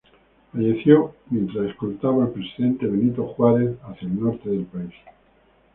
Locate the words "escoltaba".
1.69-2.23